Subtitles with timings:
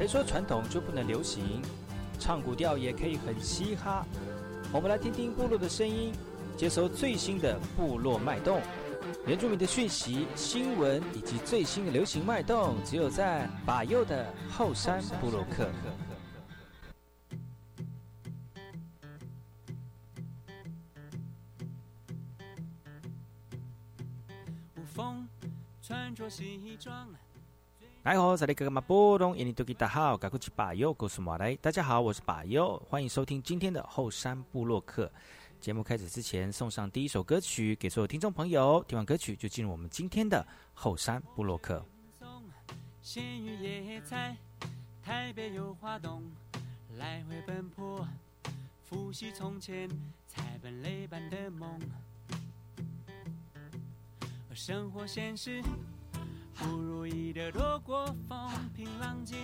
[0.00, 1.60] 谁说传统就不能流行？
[2.18, 4.02] 唱古调也可以很嘻哈。
[4.72, 6.10] 我们来听听部落的声音，
[6.56, 8.62] 接收最新的部落脉动、
[9.26, 15.68] 原住民的讯息、新闻以及最新的流行脉动，只有在把右的后山部落克
[24.86, 25.28] 风。
[25.82, 27.06] 穿着西装。
[28.10, 31.54] 来好，这里哥哥马波东，印尼多吉大好，赶快去把右告诉马来。
[31.54, 35.08] 大家好，我是把右，欢迎收听今天的后山部落客。
[35.60, 38.84] 节目开始之前，送上第一首歌曲给所有听众朋友。
[38.88, 41.86] 听完歌曲就进入我们今天的后山部落客。
[43.00, 43.54] 鲜鱼
[43.84, 44.36] 野菜，
[45.04, 46.20] 台北有花东，
[46.96, 48.04] 来回奔波，
[48.82, 49.88] 复习从前
[50.26, 51.78] 菜本累般的梦。
[54.52, 55.62] 生活现实。
[56.60, 59.38] 不如意的多过风平浪静，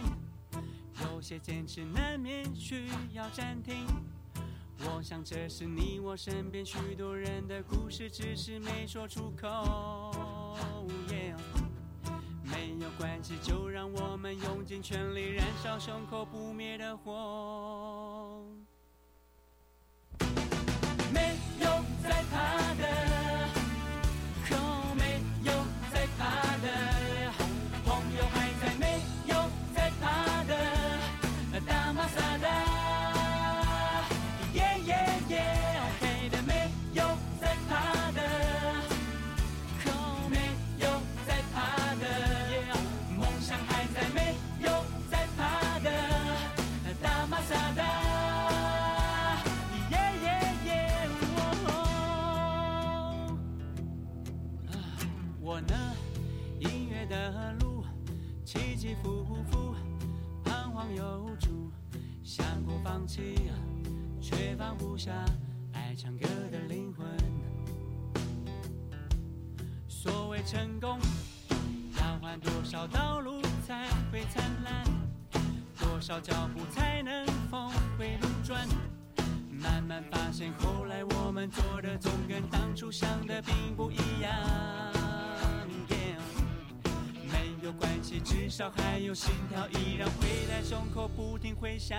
[1.03, 3.87] 有些坚持难免需要暂停。
[4.81, 10.15] 我想这是你我身边许多人的故事，只是没说出口。
[12.45, 18.45] 没有关系，就让我们用尽全力燃烧胸口不灭的火。
[21.13, 21.67] 没有
[22.03, 23.06] 在怕的。
[64.79, 65.13] 不下
[65.73, 67.07] 爱唱歌的灵魂。
[69.89, 70.99] 所谓成功，
[71.99, 74.85] 要换多少道路才会灿烂？
[75.79, 78.67] 多少脚步才能峰回路转？
[79.51, 84.33] 慢慢发现，后来我们做的总跟当初想的并不一样。
[87.33, 91.97] 没有关系，至少还有心跳依然会在胸口不停回响。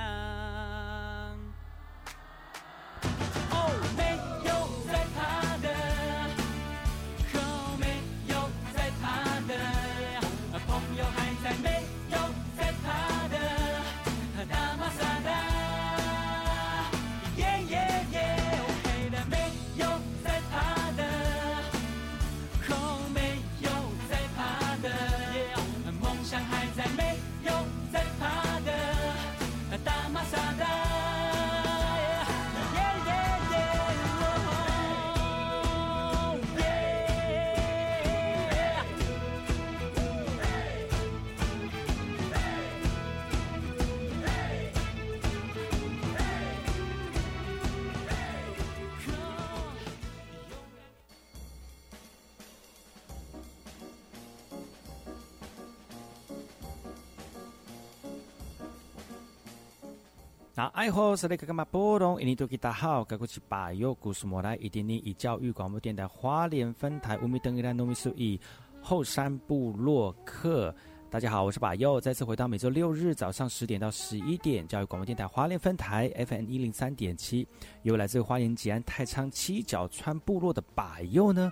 [60.57, 62.19] 那爱好是那个干嘛波动？
[62.19, 68.41] 印尼多吉大好，该过去把右故事莫来，一点点以教育广播电台花莲分台乌米登伊拉糯米苏伊
[68.81, 70.73] 后山部落客。
[71.11, 77.47] 大家好，我是把右，再次回到每周六日早上十点到十一点，教育广播电台花莲分台 FM 一零三点七，
[77.83, 81.51] 由来自花莲吉安太仓七角川部落的把右呢。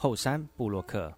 [0.00, 1.12] 后山布洛克。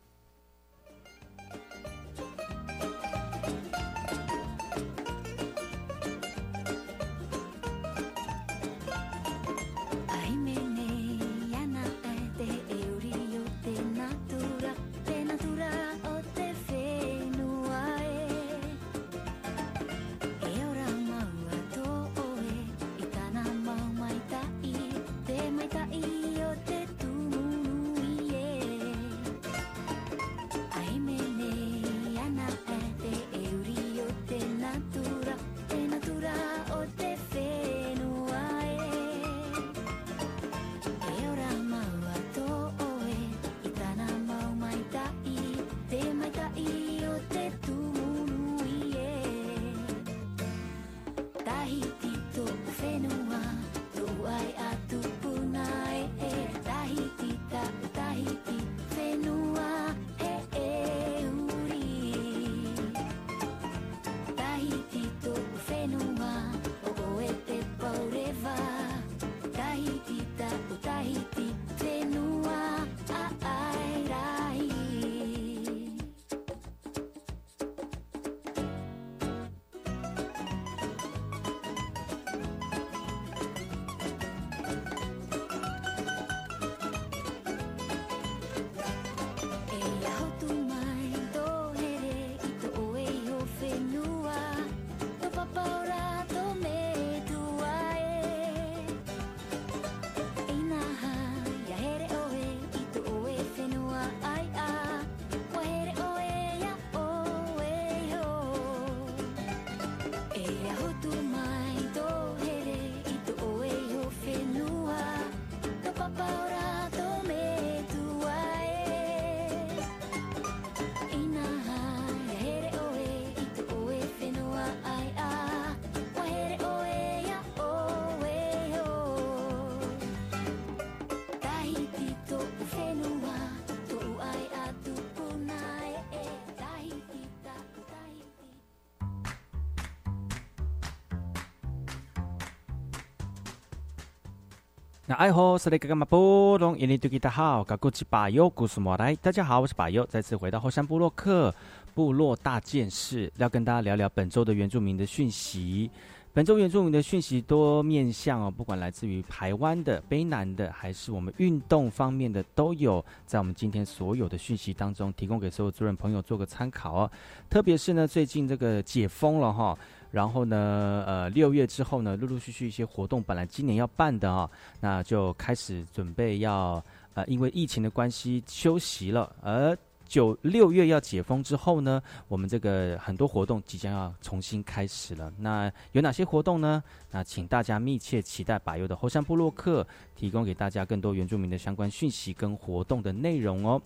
[145.10, 151.52] 那爱好是那个嘛波隆，印尼对大家好，噶古吉巴尤古苏莫来，大家好，我是巴尤，再次回到后山部落克
[151.96, 155.90] 部落大件事，要跟大家聊聊本周的原住民的讯息。
[156.32, 167.10] 本周原住民的讯息多面向哦，不管来自于台湾的、卑南的，还是我们运动方面的，都有在我们今天所有的讯息当中提供给所有主任朋友做个参考哦。
[167.48, 169.76] 特别是呢，最近这个解封了哈。
[170.10, 176.82] 然后呢，呃，六月之后呢，陆陆续续一些活动，本来今年要办的啊，那就开始准备要，
[177.14, 179.34] 呃，因为疫情的关系休息了。
[179.40, 179.76] 而
[180.08, 185.32] 九六月要解封之后呢，我们这个很多活动即将要重新开始了。
[185.38, 186.82] 那有哪些活动呢？
[187.12, 189.86] 那请大家密切期待百优的后山部落客
[190.16, 193.80] 提供给大家更多原住民的相关讯息跟活动的内容哦。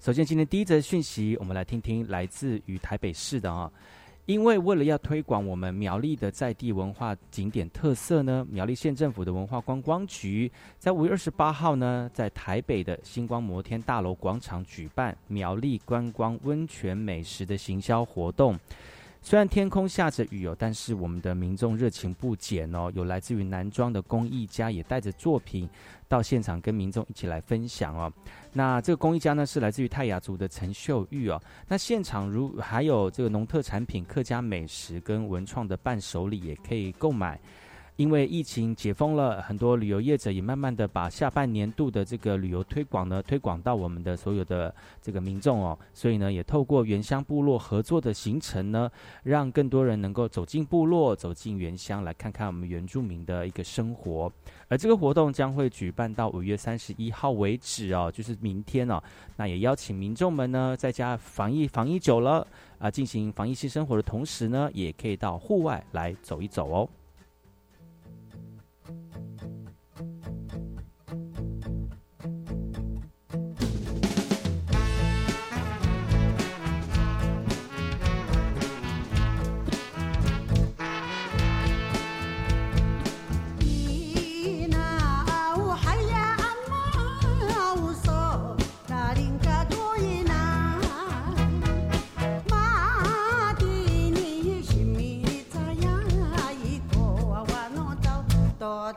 [0.00, 3.70] 首先，今天第一则讯息，我们来听听来自于台北市的啊。
[4.26, 18.58] 因为为了要推广我们苗栗的在地文化景点特色呢，苗栗县政府的文化观光局在五月二十八号呢，在台北的星光摩天大楼广场举办苗栗观光温泉美食的行销活动。
[19.26, 22.92] 虽然天空下着雨哦，但是我们的民众热情不减哦。
[22.94, 25.68] 有来自于南庄的工艺家也带着作品
[26.06, 28.12] 到现场跟民众一起来分享哦。
[28.52, 31.42] 那这个工艺家呢是来自于泰雅族的陈秀玉哦。
[31.66, 37.36] 那现场如还有这个农特产品、客家美食跟文创的伴手礼也可以购买。
[37.96, 48.90] 因为疫情解封了，很多旅游业者也慢慢的把下半年度的这个旅游推广呢，推广到我们的所有的这个民众哦，所以呢，也透过原乡部落合作的行程呢，
[49.22, 54.30] 让更多人能够走进部落，走进原乡，来看看我们原住民的一个生活。
[54.68, 59.02] 而这个活动将会举办到五月三十一号为止哦，就是明天哦。
[59.36, 62.46] 那也邀请民众们呢，在家防疫防疫久了
[62.78, 66.88] 啊，进行防疫性生活的同时呢，也可以到户外来走一走哦。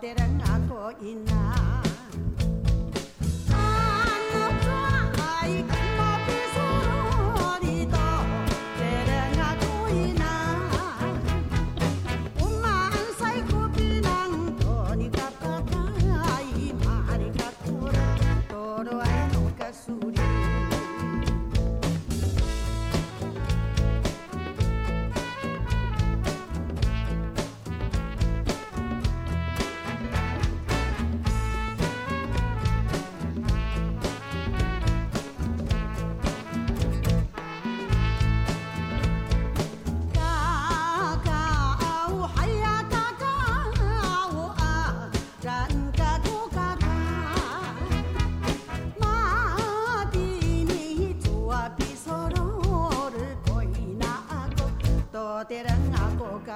[0.01, 1.48] 的人啊，多英啊。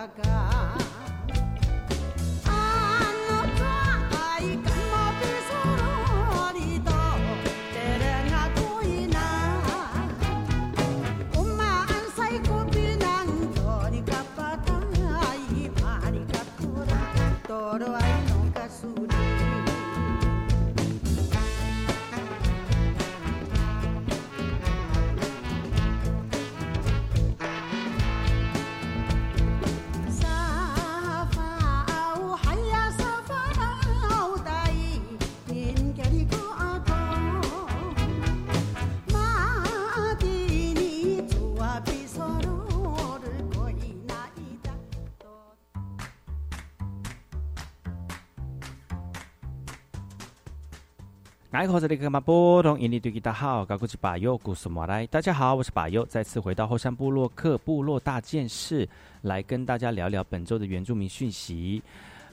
[0.04, 0.33] I.
[55.08, 58.86] 大家好，我是巴佑，再次回到后山部落克部落大件事，
[59.22, 61.82] 来跟大家聊聊本周的原住民讯息。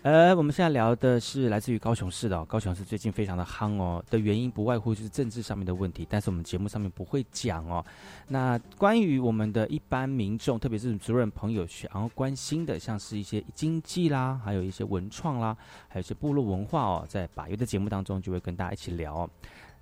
[0.02, 7.84] 呃，我们现在聊的是来自于高雄市的，高雄市最近非常的夯哦，的原因不外乎就是政治上面的问题，但是我们节目上面不会讲哦。
[8.28, 15.54] 那关于我们的一般民众，特别是主任朋友想要关心的，像是一些经济啦，还有一些文创啦，
[15.86, 19.28] 还有一些部落文化哦，在把月的节目当中就会跟大家一起聊。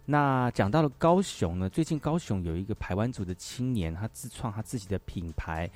[0.06, 5.70] 那讲到了高雄呢，最近高雄有一个台湾族的青年，他自创他自己的品牌。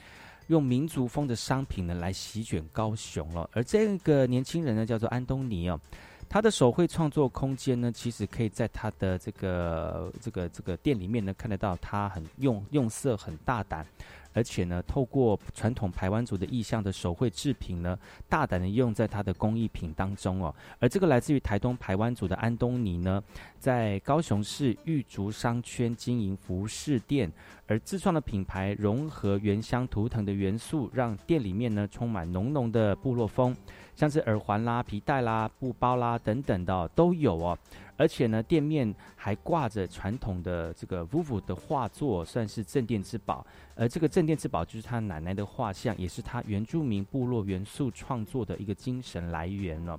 [0.49, 5.81] 用民族风的商品呢来席卷高雄了，而这个年轻人呢叫做安东尼哦，
[6.29, 13.87] 他的手绘创作空间呢，其实可以在他的这个这个这个店里面呢看得到，他很用用色很大胆。
[14.33, 17.99] 而且呢，透过传统台湾族的意象的手绘制品呢，
[18.29, 20.55] 大胆的用在它的工艺品当中哦。
[20.79, 23.23] 而这个来自于台东台湾族的安东尼呢，
[23.59, 27.31] 在高雄市玉竹商圈经营服饰店，
[27.67, 33.57] 而自创的品牌融合原乡图腾的元素，让店里面呢充满浓浓的部落风，
[33.95, 37.59] 像是耳环啦、皮带啦、布包啦等等的都有哦。
[37.97, 43.47] 而且呢，店面还挂着传统的这个 Vuvu 的画作，算是镇店之宝。
[43.75, 49.99] 而这个镇店之宝就是他奶奶的画像，也是他原住民部落元素创作的一个精神来源了。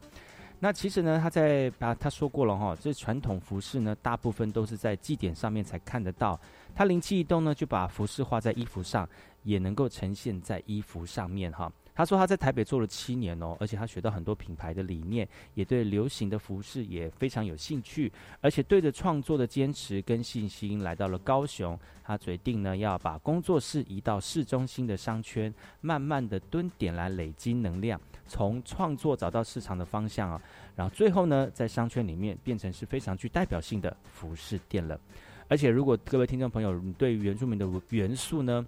[0.60, 6.40] 那其实呢，他在啊他说过了哈，这传统服饰呢，大部分都是在祭典上面才看得到。
[6.74, 9.08] 他灵机一动呢，就把服饰画在衣服上，
[9.44, 11.72] 也能够呈现在衣服上面哈。
[11.96, 21.80] 他说他在台北做了七年哦，而且他学到很多品牌的理念，也对流行的服饰也非常有兴趣，而且对着创作的坚持跟信心来到了高雄。
[22.06, 30.42] 他决定呢要把工作室移到市中心的商圈，慢慢的蹲点来累积能量，从创作找到市场的方向啊，
[30.76, 35.00] 然后最后呢在商圈里面变成是非常具代表性的服饰店了。
[35.48, 38.66] 而且如果各位听众朋友你对原住民的元素呢，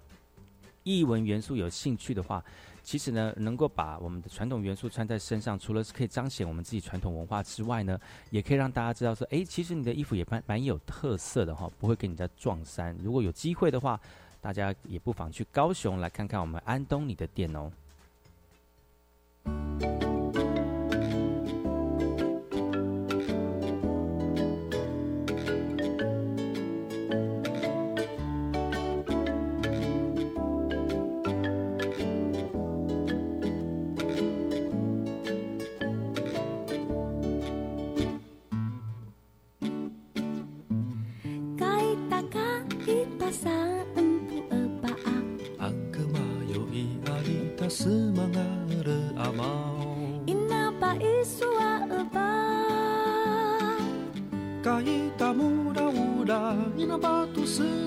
[0.84, 2.42] 译文元素有兴趣的话，
[2.86, 7.98] 其实呢，能够把我们的传统元素穿在身上，除了是可以彰显我们自己传统文化之外呢，
[8.30, 12.96] 也可以让大家知道说，哎，其实你的衣服也蛮蛮有特色的哈，不会跟你家撞衫。
[13.02, 14.00] 如果有机会的话，
[14.40, 17.72] 大家也不妨去高雄来看看我们安东尼的店哦。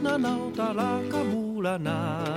[0.10, 2.28] nanau talaka mulana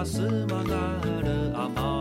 [0.00, 0.76] 休まざ
[1.20, 1.99] る雨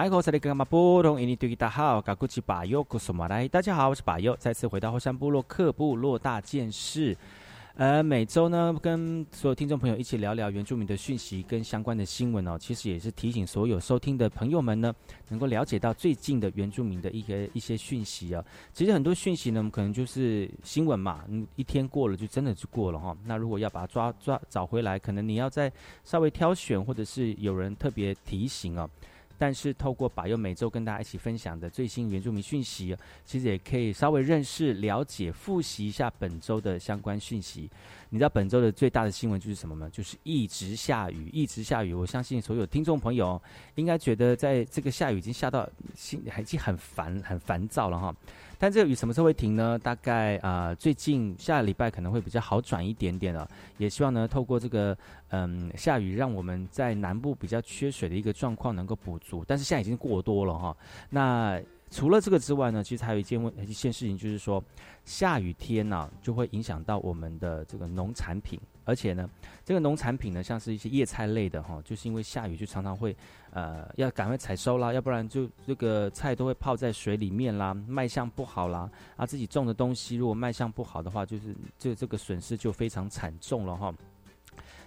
[0.00, 0.16] 大家好，
[3.90, 7.14] 我是巴友，再次回到后山部落克部落大件事。
[7.74, 12.56] 呃，每周呢，跟所有听众朋友一起聊聊原住民的讯息跟相关的新闻哦。
[12.58, 14.90] 其实也是提醒所有收听的朋友们呢，
[15.28, 18.42] 能够了解到最近的原住民的一些一些讯息啊。
[18.72, 23.14] 其实很多讯息呢，我们可能就是新闻嘛，嗯，一天过了就真的就过了哈。
[23.26, 25.70] 那如果要把它抓抓找回来，可能你要再
[26.04, 28.88] 稍微挑选，或者是有人特别提醒哦。
[29.40, 32.94] 但是透过把佑每周跟大家一起分享的最新原住民讯息，
[33.24, 37.70] 其实也可以稍微认识、了解、复习一下本周的相关讯息。
[38.10, 39.88] 你知道本周的最大的新闻就是什么吗？
[39.90, 41.94] 就是一直下雨，一直下雨。
[41.94, 43.40] 我相信所有听众朋友
[43.76, 45.66] 应该觉得，在这个下雨已经下到
[45.96, 48.14] 心已经很烦、很烦躁了哈。
[48.60, 49.78] 但这个雨什么时候会停呢？
[49.78, 53.48] 大概啊，最近下礼拜可能会比较好转一点点了。
[53.78, 54.94] 也希望呢，透过这个
[55.30, 59.42] 嗯下雨，让我们在南部比较缺水的一个状况能够补足。
[59.48, 60.76] 但是现在已经过多了哈。
[61.08, 61.58] 那
[61.90, 64.62] 除了这个之外呢，其实还有一件问一件事情，就是说
[65.06, 69.30] 下雨天呢，就会影响到我们的这个农产品，而且呢，
[69.64, 73.16] 这个农产品呢，像是一些叶菜类的哈，就是因为下雨就常常会
[73.52, 83.94] 呃要赶快采收啦，要不然就这个菜都会泡在水里面啦，卖相不好啦，啊自己种的东西如果卖相不好的话，就是这这个损失就非常惨重了哈。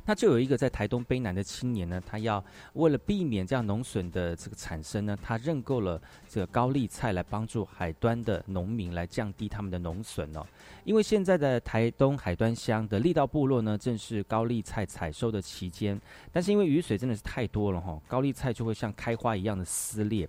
[0.05, 10.45] 那就有一个在台东卑南的青年呢，他要为了避免这样农损的这个产生呢，他认购了这个高丽菜来帮助海端的农民来降低他们的农损哦。
[10.83, 15.99] 因为现在的台东海端乡的力道部落呢，正是高丽菜采收的期间，
[16.31, 20.27] 但是因为雨水真的是太多了哈，高丽菜就会像开花一样的撕裂，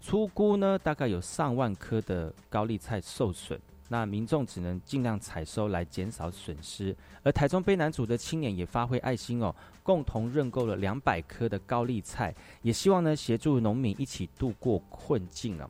[0.00, 3.58] 粗估呢大概有上万颗的高丽菜受损。
[3.88, 15.68] 那民众只能尽量采收来减少损失，而台中卑南组的青年也发挥爱心哦，共同认购了两百棵的高丽菜，也希望呢协助农民一起度过困境啊。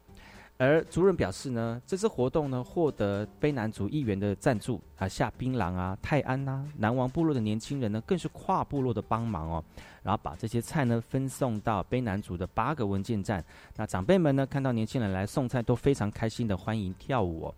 [0.60, 9.64] 而族人表示呢，这次活动呢获得卑南族议员的赞助啊，下槟榔啊、泰安呐、南王部落的年轻人呢更是跨部落的帮忙哦，
[10.02, 13.44] 然后把这些菜呢分送到卑南族的八个文件站。
[13.76, 17.54] 那长辈们呢看到年轻人来送菜都非常开心的欢迎跳舞哦。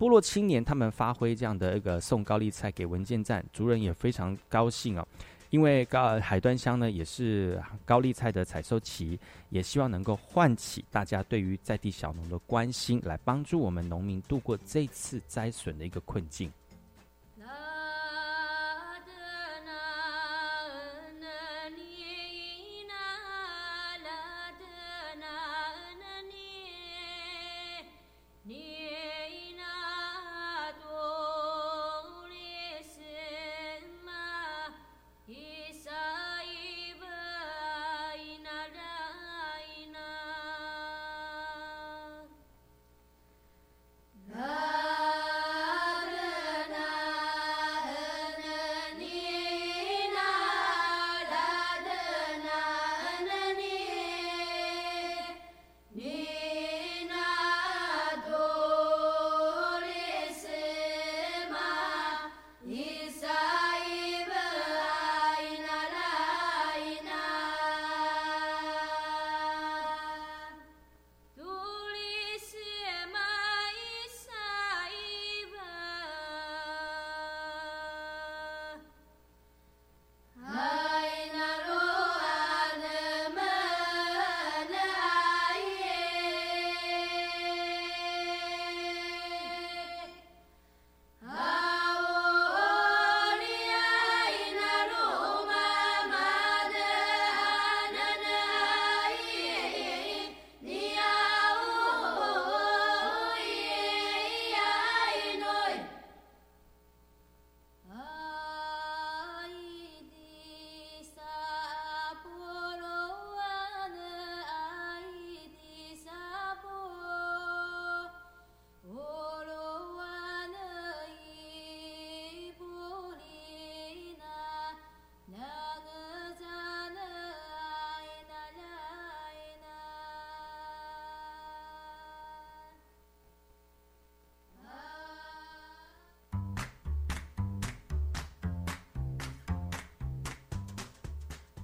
[0.00, 5.06] 部落青年他们发挥这样的一个送高丽菜给文件站族人也非常高兴哦，
[5.50, 16.50] 因为高海端乡呢也是高丽菜的采收期，也希望能够唤起大家对于在地小农的关心，来帮助我们农民度过这次灾损的一个困境。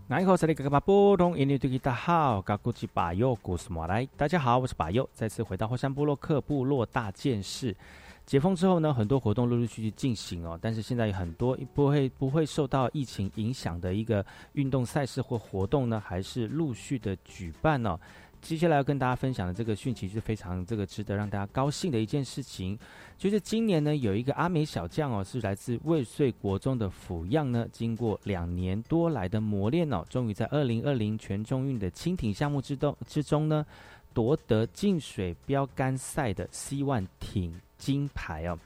[0.08, 7.76] 大好，嘎古吉巴佑古斯莫来，大家好，我是巴友，再次回到火山部落克部落大件事。
[8.24, 17.98] 解封之后呢，很多活动陆陆续续进行哦，但是现在有很多不会不会受到疫情影响的一个运动赛事或活动呢，还是陆续的举办哦。
[18.46, 22.78] 接下来要跟大家分享的这个讯息是非常这个值得让大家高兴的一件事情，
[23.18, 33.66] 就是今年呢有一个阿美小将哦，是来自未遂国中的抚样呢，经过两年多来的磨练哦，终于在二零二零全中运的轻艇项目之中之中呢，
[34.14, 38.56] 夺得进水标杆赛的 C 万艇金牌哦。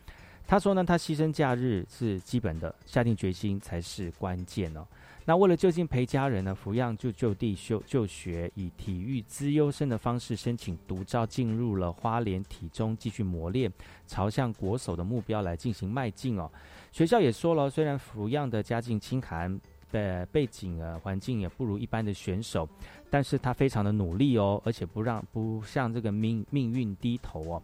[0.47, 4.87] 他说呢，他牺牲假日是基本的，下定决心才是关键哦。
[5.25, 13.73] 那为了就近陪家人呢，福样就就地修就学，以体育资优生的方式申请独招，进入了花莲体中继续磨练，
[14.07, 16.51] 朝向国手的目标来进行迈进哦。
[16.91, 19.61] 学校也说了，虽然福样的家境清寒，
[19.93, 22.69] 的背景啊环境也不如一般的选手，
[23.11, 27.63] 但是他非常的努力哦，而且不让不向这个命命运低头哦。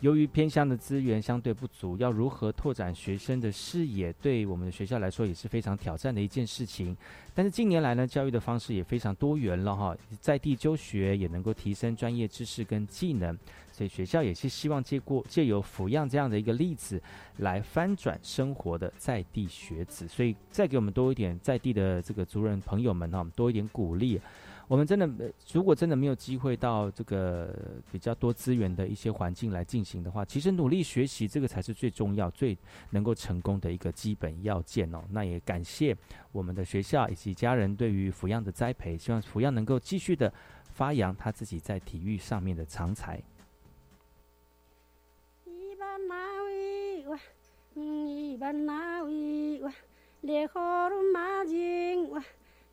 [0.00, 6.96] 由于偏乡的资源相对不足，要如何拓展学生的视野，对我们的学校来说也是非常挑战的一件事情。
[7.34, 13.36] 但是近年来呢，教育的方式也非常多元了哈，在地就学也能够提升专业知识跟技能，
[13.72, 17.02] 所以学校也是希望借过借由抚养这样的一个例子，
[17.38, 20.06] 来翻转生活的在地学子。
[20.06, 24.20] 所以再给我们多一点在地的这个族人朋友们哈，多一点鼓励。
[24.68, 25.08] 我们真的，
[25.50, 32.56] 如果真的没有机会到这个比较多资源的一些环境来进行的话，其实努力学习这个才是最重要、最
[32.90, 35.02] 能够成功的一个基本要件哦。
[35.10, 35.96] 那也感谢
[36.32, 40.30] 我们的学校以及家人对于抚养的栽培，希望抚养能够继续的
[40.70, 43.22] 发扬他自己在体育上面的长才。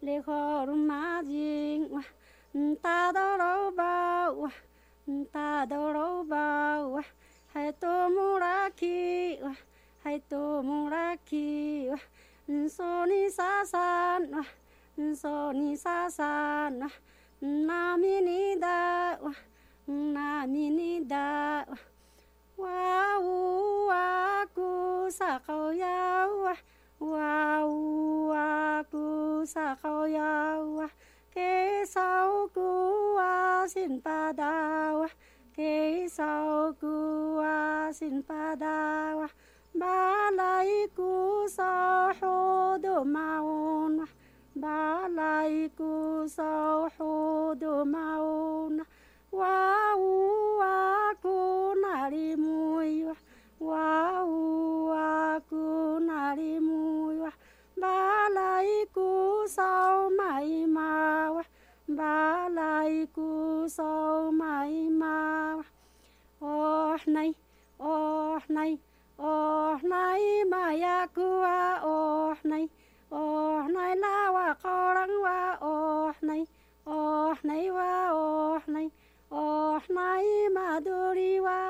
[0.02, 2.04] 烈火如麻金哇，
[2.82, 4.52] 大刀老包哇，
[5.32, 7.04] 大刀老包哇，
[7.48, 9.56] 还多木拉起哇，
[10.04, 11.98] 还多木拉起哇，
[12.68, 14.46] 索尼沙山哇，
[15.16, 16.92] 索尼沙山哇，
[17.40, 19.34] 那米尼达哇，
[19.86, 21.78] 那米尼达哇，
[22.58, 26.28] 哇呜哇咕沙高呀哇。
[26.28, 26.56] 哇呜哇咕沙好呀
[30.78, 30.90] 哇，
[31.32, 32.02] 给扫
[32.48, 35.08] 咕哇辛巴达哇，
[35.56, 36.24] 给扫
[36.72, 39.30] 咕哇辛巴达哇，
[39.80, 40.66] 巴来
[40.96, 41.64] 咕扫
[42.20, 44.08] 好多马乌哇，
[44.62, 48.86] 巴来咕扫好多马乌哇，
[49.32, 52.84] 哇呜哇咕那里木哇。
[52.84, 53.16] 哇呜
[53.66, 57.34] 哇咕那里木哇，
[57.82, 61.44] 巴来咕扫买马哇，
[61.98, 65.66] 巴来咕扫买马哇，
[66.40, 67.34] 哦奈
[67.78, 68.78] 哦奈
[69.18, 72.70] 哦奈玛呀咕啊哦奈
[73.10, 76.46] 哦奈拉哇高朗哇哦奈
[76.84, 78.92] 哦奈哇哦奈
[79.30, 80.22] 哦奈
[80.54, 81.65] 玛杜里哇哦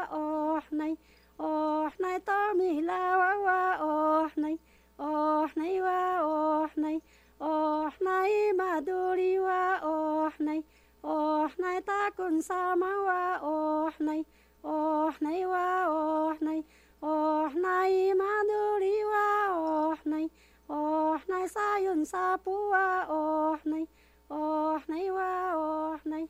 [1.45, 1.85] 奈。
[1.85, 4.57] 哦奈多米拉哇哇哦奈
[4.97, 7.01] 哦奈哇哦奈
[7.37, 10.63] 哦奈马杜里哇哦奈
[11.01, 14.25] 哦奈达坤萨玛哇哦奈
[14.61, 16.63] 哦奈哇哦奈
[16.99, 20.29] 哦奈马杜里哇哦奈
[20.67, 23.87] 哦奈萨云萨布哇哦奈
[24.27, 26.27] 哦奈哇哦奈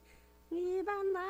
[0.49, 1.21] 伊班纳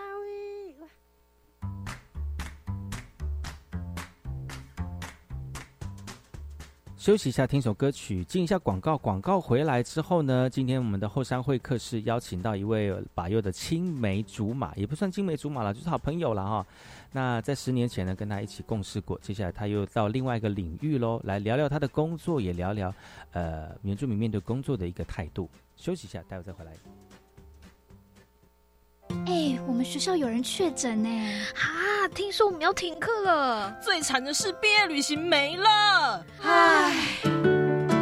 [7.06, 8.98] 休息一下，听首歌曲，进一下广告。
[8.98, 16.66] 广告回来之后呢，今天我们的后山会客室邀请到一位把佑的青梅竹马，也不算青梅竹马了，就是好朋友了哈。
[17.12, 22.92] 那在十年前呢，跟他一起共事过，接下来他又到另外一个领域喽，来聊聊他的工作，也聊聊
[23.34, 25.48] 呃原住民面对工作的一个态度。
[25.76, 26.72] 休息一下，待会再回来。
[29.28, 31.10] 哎，我们学校有人确诊呢！
[31.10, 33.76] 啊，听说我们要停课了。
[33.84, 36.24] 最惨的是毕业旅行没了。
[36.44, 36.94] 唉，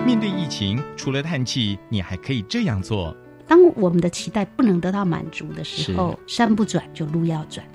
[0.06, 3.16] 面对疫情，除了叹气，你还可以这样做。
[3.48, 7.66] 当我们的期待不能得到满足的时候，山不转就路要转。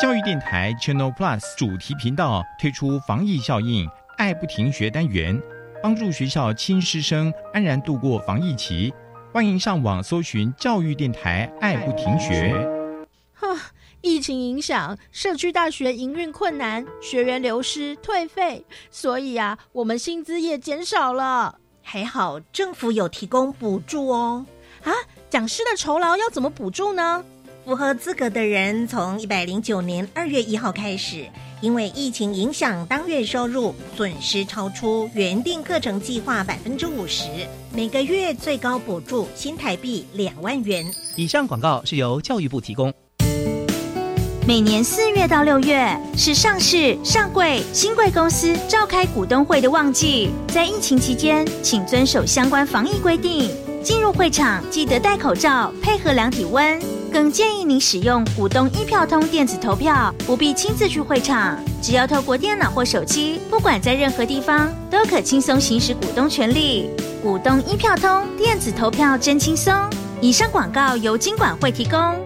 [0.00, 5.40] 教育电台 Channel Plus 主题频道推出防疫效应“爱不停学”单元，
[5.80, 8.92] 帮助学校亲师生安然度过防疫期。
[9.36, 12.54] 欢迎上网搜寻教育电台，爱不停学。
[13.34, 13.54] 哈，
[14.00, 21.58] 疫情影响，社区大学营运困难，学员流失退费，所以啊，我们薪资也减少了。
[21.82, 24.46] 还好政府有提供补助哦。
[24.84, 24.90] 啊，
[25.28, 27.22] 讲师的酬劳要怎么补助呢？
[27.66, 31.26] 符合资格的人，从一百零九年二月一号开始。
[31.60, 37.24] 因为疫情影响，当月收入损失超出原定课程计划百分之五十，
[37.72, 40.84] 每个月最高补助新台币两万元。
[41.16, 42.92] 以上广告是由教育部提供。
[44.46, 53.50] 每年四月到六月是上市、上柜、新贵公司召开股东会的旺季，在疫情期间，请遵守相关防疫规定。
[53.82, 56.95] 进入会场记得戴口罩，配合量体温。
[57.12, 66.90] 更建议您使用股东一票通电子投票，不必亲自去会场，只要透过电脑或手机，不管在任何地方，都可轻松行使股东权利。
[67.22, 69.72] 股东一票通电子投票真轻松。
[70.20, 72.25] 以上广告由金管会提供。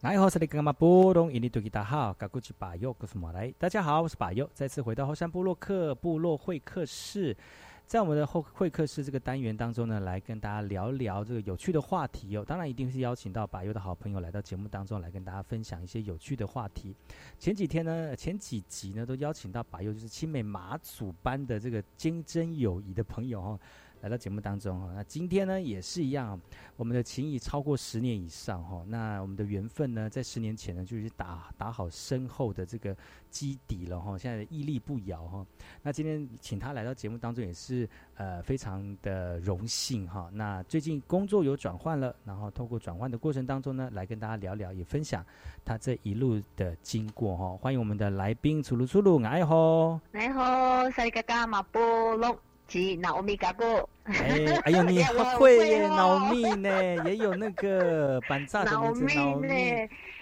[0.00, 7.36] 大好，嘎古吉巴佑，告诉马来，大家好，我是巴佑，再次回到后山部落克部落会客室，
[7.84, 12.44] 在我们的后会客室这个单元当中呢，来跟大家聊聊这个有趣的话题哦。
[12.46, 16.94] 当然，一定是邀请到巴佑的好朋友来到节目当中来跟大家分享一些有趣的话题。
[17.36, 23.58] 前几天呢，前几集呢，都邀请到巴佑，就是青美马祖班的这个坚贞友谊的朋友哈。
[24.00, 26.40] 来到节目当中哈，那今天呢也是一样，
[26.76, 32.96] 我们的情谊超过十年以上哈，那我们的缘分呢，在十年前呢就是打打好深厚的这个
[33.28, 35.44] 基底了哈，现在屹立不摇哈。
[35.82, 40.30] 那今天请他来到节目当中也是呃非常的荣幸哈。
[40.32, 45.24] 那最近工作有转换了，然后通过转换的过程当中呢，来跟大家聊聊，也分享
[45.64, 47.56] 他这一路的经过哈。
[47.56, 52.38] 欢迎我们的来宾，楚鲁楚鲁，哎吼，哎吼，塞嘎嘎马波隆。
[52.68, 59.48] 吉脑米嘎哥，哎，哎呦，你 好会耶，脑米呢，也有那个板炸的名字，脑米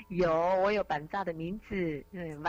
[0.08, 0.32] 有，
[0.62, 2.04] 我有板炸的名字，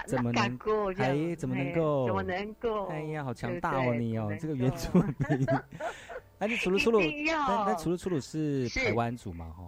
[0.06, 0.94] 怎么能够？
[0.94, 2.06] 哎，怎么能够？
[2.06, 2.86] 怎么能够？
[2.90, 5.48] 哎呀，好强大哦，你哦，这个原住民。
[6.38, 9.50] 哎，你除了出鲁，那那除了出鲁是台湾族嘛？
[9.58, 9.64] 哈，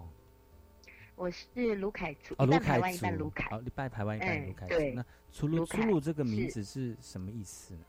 [1.16, 4.74] 我是卢凯族，哦，卢凯族，卢凯，哦，一半台湾一半卢凯族。
[4.94, 7.80] 那除了出鲁这个名字是什么意思呢？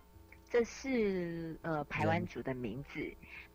[0.52, 3.00] 这是呃排湾族的名字，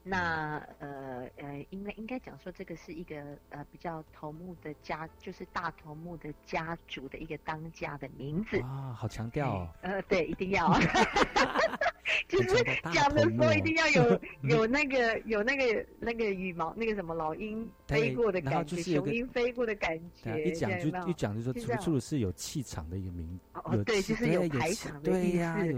[0.08, 3.16] 那呃呃应该应该讲说这个是一个
[3.50, 9.68] 呃比较头目的家，就是大头目的家族的一个当家的名字啊，好强调哦。
[9.82, 10.72] 呃，对，一定要，
[12.28, 20.44] 就是讲的时候一定要有 有那个有那个那个羽毛那个什么老鹰飞过的感觉，雄鹰飞过的感觉。
[20.44, 25.32] 一讲就一讲就说楚楚是有气场的一个名，哦，对，就是有排场的意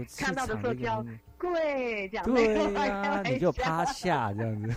[0.05, 1.03] 思，看到的时候就要。
[1.39, 2.53] 跪这样对
[2.87, 4.75] 呀，你就趴 下这样子，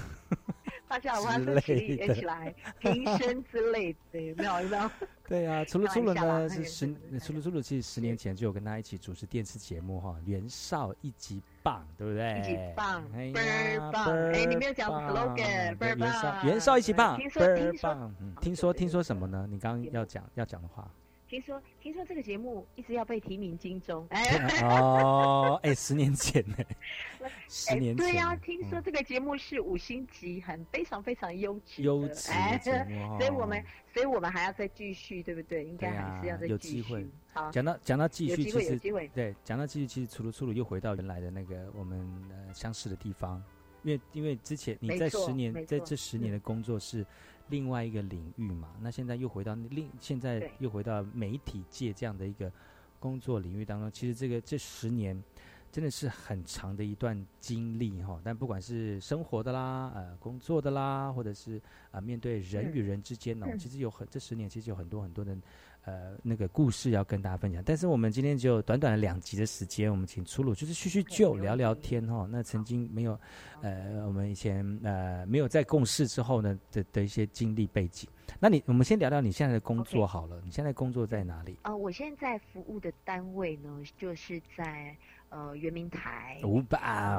[0.89, 4.61] 趴下我们起立起来，平身之类的，有没有？
[4.63, 4.91] 有没有？
[5.29, 12.39] 对啊，除了除了呢是十，除了除了其实十年前就有跟他一起主持电视节目哈，袁绍一级棒，对不对？
[12.39, 14.05] 一级棒，倍儿棒！
[14.33, 16.45] 哎，你没有讲 slogan，倍儿棒！
[16.45, 18.15] 袁绍一级棒，倍儿棒！
[18.41, 19.47] 听说听说什么呢？
[19.51, 20.89] 你刚刚要讲要讲的话。
[21.33, 24.61] 听说听说这个节目一直要被提名金钟，哎。
[24.69, 26.57] 哦，哎，十年前呢，
[27.49, 28.07] 十年前。
[28.07, 33.65] 对呀，听说这个节目是五星级，很非常非常优质优质节目， 所以我们
[33.95, 35.65] 所以我们还要再继续，对不对？
[35.65, 37.11] 应该还是要再继续。
[37.33, 39.09] 好，讲到讲到继续，其实机会。
[39.15, 43.43] 对，讲到继续，其实出了出路又回到原来的那个我们呃相识的地方，
[43.85, 47.07] 因为因为之前你在十年在这十年的工作是。
[47.53, 52.51] 另外一个领域嘛，那现在又回到另，现在又回到媒体界这样的一个
[52.99, 53.93] 工作领域当中。
[53.93, 55.23] 其实这个这十年
[55.71, 58.19] 真的是很长的一段经历哈。
[58.25, 61.61] 但不管是生活的啦，呃，工作的啦，或者是
[61.91, 65.37] 啊，面对人与人之间呢，其实有很这十年其实有很多很多的。
[65.85, 72.27] 呃，那个故事要跟大家分享，但是我们今天只有短短的两集的时间，我们请出鲁就是叙叙旧，聊聊天哈。
[72.31, 73.19] 那曾经没有，
[73.63, 78.09] 呃，我们以前呃没有在共事之后呢的的一些经历背景。
[78.39, 81.59] 那你我们先聊聊你现在的工作好了，你现在工作在哪里？
[81.63, 84.97] 啊，我现在服务的单位呢，就是在
[85.31, 86.41] 呃圆明台。
[86.45, 86.79] 五百。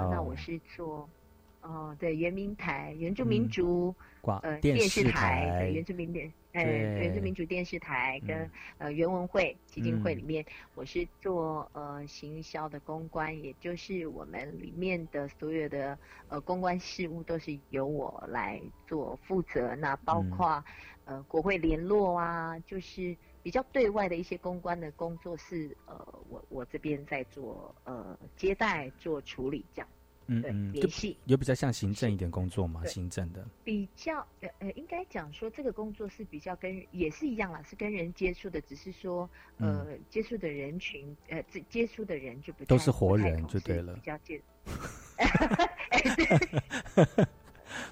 [0.09, 1.09] 那我是做。
[1.63, 3.95] 哦，对，原民台原住民族
[4.41, 10.45] 呃电视台，原住民电，呃原住民族电视台跟呃原文会基金会里面，
[10.75, 15.97] 我是做呃行销的公关，也就是我们里面的所有的
[16.27, 20.61] 呃公关事务都是由我来做负责，那包括
[21.05, 29.87] 呃国会联络啊，就是比较对外的一些公关的工作是呃我我这边在做呃接待做处理这样。
[30.27, 32.83] 嗯嗯，联系有比较像行政一点工作吗？
[32.85, 44.41] 行政的比较呃呃，应该讲说这个工作是比较跟也是一样啦，是跟人接触的，只是说呃接触的人群呃接接触的人就不都是活人就对了，比较接。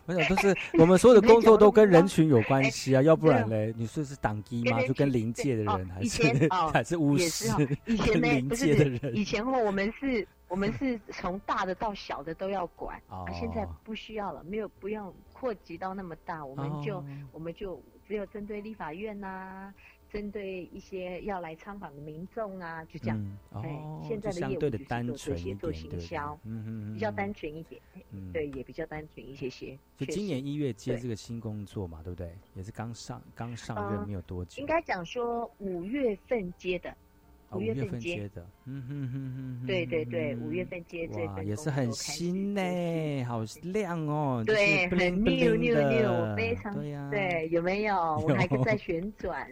[0.06, 4.82] 没有，都是我们所有的工作都跟人群有关系啊， 要不然嘞，你说是党机吗？
[4.84, 7.48] 就跟临界的人还是 还是巫师？
[7.86, 10.28] 以前临界的人，以前哦，我们是。
[10.52, 19.74] 我们是 从大的到小的都要管，啊，现在不需要了，没有不用扩及到那么大，我们就我们就只有针对立法院呐，
[20.12, 23.38] 针对一些要来参访的民众啊，就这样。
[23.52, 27.82] 哦，现在的业务就是做这些做行销，嗯嗯比较单纯一点。
[28.12, 29.78] 嗯，对，也比较单纯一些些。
[29.98, 32.36] 就今年一月接这个新工作嘛，对不对？
[32.56, 34.60] 也是刚上刚上任没有多久。
[34.60, 36.96] 应该讲说五月份接的。
[37.58, 38.30] 五月份接。
[38.34, 47.96] 的，嗯哼哼哼，对对对，五月份接这份也是很新呢，好亮哦，对，很 new new new，非常对呀，对，有没有？
[48.28, 49.48] 我还可以在旋转，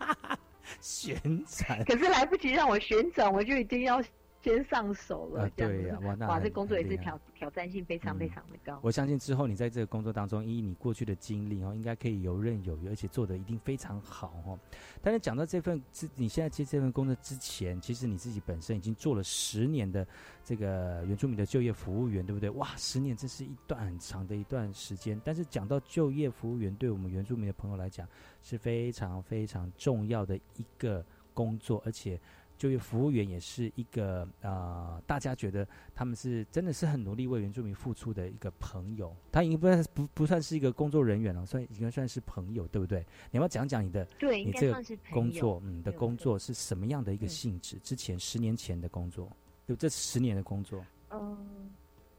[0.80, 1.16] 旋
[1.46, 4.02] 转，可是来不及让我旋转，我就已经要。
[4.42, 8.80] 先上手了，对呀，哇，这工作也是挑挑战性非常非常的高。
[8.82, 14.58] 我相信之后你在这个工作当中，以你过去的经历哦，应该可以游刃有余，而且做的一定非常好哦。
[15.02, 20.06] 但是讲到这份，之你现在接这份工作之前，其实你自己本身已经做了十年的
[20.42, 22.48] 这个原住民的就业服务员，对不对？
[22.50, 25.20] 哇，十年这是一段很长的一段时间。
[25.22, 28.08] 但是讲到就业服务员，对我们原住民的朋友来讲
[28.42, 32.18] 是非常非常重要的一个工作，而且。
[32.60, 39.16] 就业服务员也是一个呃，大家觉得他们是真的是很努力为原住民付出的一个朋友。
[39.32, 43.00] 他已经不算不不算是一个工作人员了，算应该算是朋友，对不对？
[43.30, 47.78] 你要不要讲讲你的对，你这个工作，嗯，的工作是什么样的一个性质？
[47.78, 49.34] 之前十年前的工作，
[49.66, 50.84] 就这十年的工作。
[51.08, 51.70] 嗯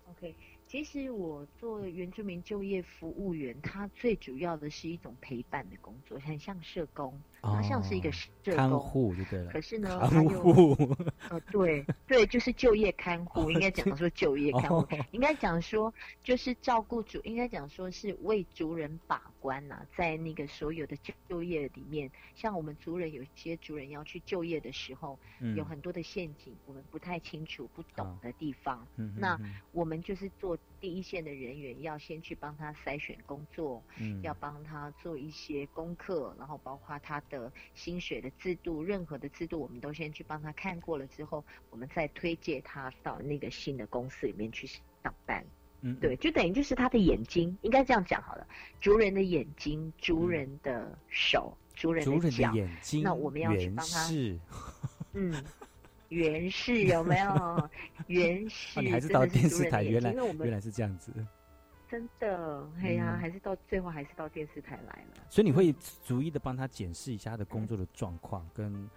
[0.09, 0.35] ，OK。
[0.67, 9.51] 其实我做原住民就业服务员，它最主要的是一种陪伴的工作，很像社工，它像是一个社工看护就对了。
[9.51, 10.95] 可是呢，看护，
[11.29, 15.91] 呃，对对，就是就业看护，应该讲说就业看护，应该讲说
[16.23, 20.95] 就是照顾主，应该讲说是为族人把关呐，在那个所有的
[21.27, 25.17] 就业里面，像我们族人有些族人要去就业的时候，
[25.55, 28.85] 有很多的陷阱，我们不太清楚、不懂的地方，
[29.17, 29.39] 那
[29.71, 30.57] 我们就是做。
[30.81, 45.45] 第一线的人员要先去帮他筛选工作，嗯，要帮他做一些功课，然后包括他的薪水的制度，任何的制度我们都先去帮他看过了之后，我们再推荐他到那个新的公司里面去上班。
[45.81, 48.47] 嗯，对，就等于就是他的眼睛，应该这样讲好了，
[48.81, 52.51] 族人的眼睛，族人的手，族人的脚，
[53.03, 54.09] 那我们要去帮他，
[55.13, 55.31] 嗯。
[56.11, 57.69] 原氏有没有？
[58.07, 59.81] 原氏还是到电视台？
[59.83, 61.11] 原来原来是这样子。
[61.89, 65.23] 真的，哎呀，还是到最后还是到电视台来了。
[65.29, 65.73] 所以你会
[66.05, 68.89] 逐一的帮他检视一下他的工作的状况跟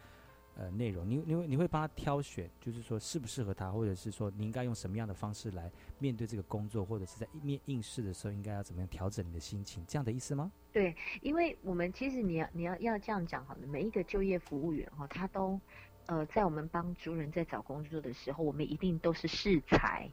[0.57, 1.09] 呃内容。
[1.09, 9.85] 你你会你会帮他挑选，就是说适不适合他，或者是说你应该用什么样的方式来面对这个工作，或者是在面应试的时候应该要怎么样调整你的心情？
[9.87, 10.51] 这样的意思吗？
[10.73, 15.61] 对，因为我们其实你要你要要这样讲好了，每一个就业服务员哈，他都。
[16.07, 20.09] 呃，在我们帮族人在找工作的时候，我们一定都是试才，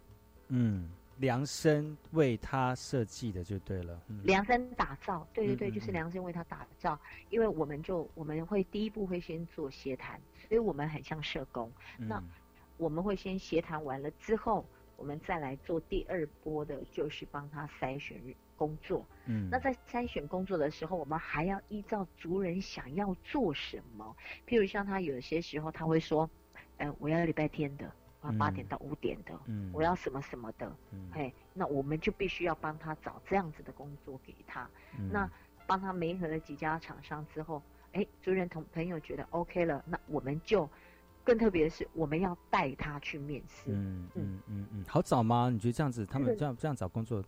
[0.48, 6.98] 嗯，量身为他设计的就对了，嗯量身打造，对对对，就是量身为他打造。
[7.30, 11.72] 因为我们就我们会第一步会先做协谈，所以我们很像社工。
[11.98, 12.24] 那
[12.78, 14.66] 我们会先协谈完了之后，
[14.96, 18.18] 我们再来做第二波的，就是帮他筛选。
[18.62, 24.16] 工作，嗯，那在筛选工作的时候，我们还要依照族人想要做什么。
[24.48, 26.30] 譬如像他有些时候他会说，
[26.78, 27.92] 呃，我要礼拜天的，
[28.22, 34.70] 啊，八点到五点的，嗯，我要什么什么的，嗯，嘿，那我们就必须要帮他找这样子的工作给他。
[35.00, 35.28] 嗯那
[35.66, 40.70] 帮他媒合了几家厂商之后，哎，族人同朋友觉得 OK 了，那我们就
[41.24, 43.72] 更特别的是，我们要带他去面试。
[43.72, 45.50] 嗯嗯嗯嗯，好找吗？
[45.50, 47.24] 你觉得这样子，他们这样这样找工作？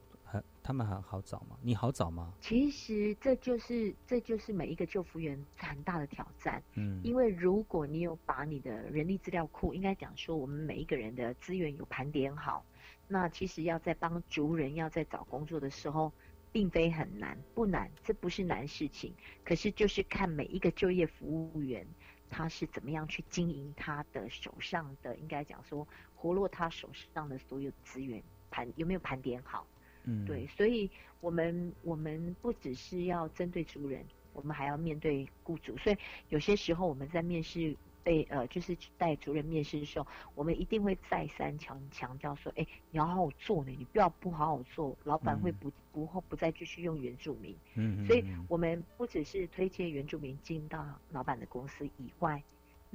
[0.62, 1.58] 他们很好找吗？
[1.62, 2.34] 你好找吗？
[2.40, 6.64] 其实这就是这就是每一个救服员很大的挑战。
[6.76, 12.66] 嗯，因为如果你有把你的人力资料库，应该讲说我们每一个人的资源有盘点好，
[13.08, 16.14] 那其实要在帮族人要在找工作的时候，
[16.52, 19.14] 并非很难，不难，这不是难事情。
[19.44, 21.86] 可是就是看每一个就业服务员
[22.30, 29.68] 他是怎么样去经营他的手上的，应该讲说活络他手上的所有资源盘有没有盘点好。
[30.06, 30.90] 嗯，对，所以
[31.22, 35.78] 我们我们不只是要针对族人，我们还要面对雇主。
[35.78, 35.98] 所以
[36.30, 47.56] 有些时候我们在面试被呃，就是带族人面试的时候，我们一定会再三强强调说，哎，你要好好做呢，你不要不好好做，老板会不不后不再继续用原住民。
[47.76, 52.44] 嗯，所以我们不只是推荐原住民进到老板的公司以外。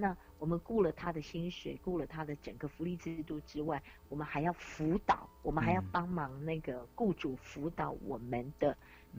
[0.01, 8.77] 那我们雇了他的薪水，雇了他的整个福利制度之外，我们还要辅导，我们还要帮忙那个雇主辅导我们的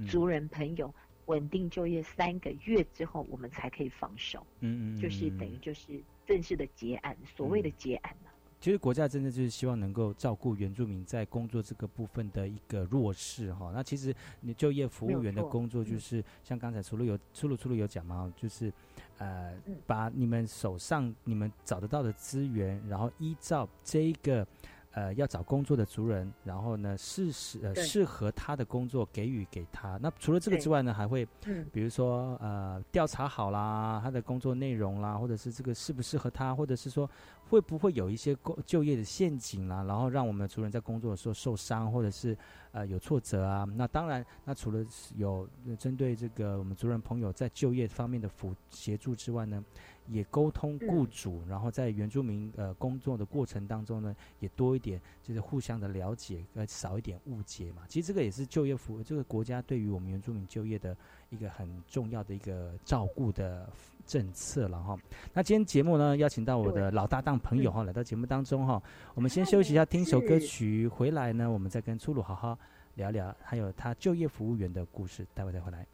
[0.08, 0.94] 族人朋友
[1.26, 4.48] 稳定就业三个月之后，我们才可以放手。
[4.62, 8.29] 嗯嗯，就是等于就是正式的结案，所谓的结案呢。
[8.60, 13.72] 其实国家真的就是希望能够照顾原住民在工作这个部分的一个弱势哈。
[13.74, 18.72] 那其实你就业服务员的工作就是像刚才除了有出路出路有讲嘛，就是
[19.18, 19.54] 呃
[19.88, 24.46] 把你们手上你们找得到的资源，然后依照这一个。
[24.92, 30.00] 呃，要找工作的族人，然后呢，适时呃适合他的工作给予给他。
[30.02, 31.24] 那除了这个之外呢，还会，
[31.72, 37.08] 比如说呃调查好啦，他的工作内容啦，或者是这个适不适合他，或者是说
[37.50, 42.38] 会不会有一些工就业的陷阱啦，然后让我们的族人在工作的时候受伤，或者是
[42.72, 43.66] 呃有挫折啊。
[43.76, 44.86] 那当然，那除了
[45.16, 45.48] 有
[45.78, 49.64] 针对这个我们族人朋友在就业方面的辅协助之外呢。
[50.12, 57.84] 也沟通雇主，然后在原住民呃工作的过程当中呢，也多一点就是互相的了解，呃少一点误解嘛。
[57.88, 60.98] 其实这个也是就业服这个国家对于我们原住民就业的
[61.30, 63.70] 一个很重要的一个照顾的
[64.06, 64.98] 政策了哈。
[65.34, 68.82] 那今天节目呢，邀请到我的老搭档朋友哈 来到节目当中哈。
[69.14, 72.58] 我们先休息一下，听首歌曲，回来呢，我们再跟初鲁好好
[72.96, 75.86] 聊聊，还有他就业服务员的故事，待会再回来。